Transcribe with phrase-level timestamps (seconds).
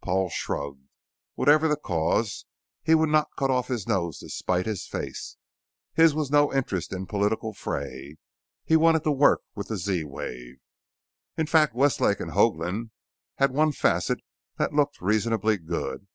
[0.00, 0.88] Paul shrugged.
[1.34, 2.46] Whatever the cause,
[2.82, 5.36] he would not cut off his nose to spite his face.
[5.92, 8.16] His was no interest in political fray.
[8.64, 10.56] He wanted to work with the Z wave.
[11.36, 12.92] In fact Westlake and Hoagland
[13.36, 14.20] had one facet
[14.56, 16.06] that looked reasonably good.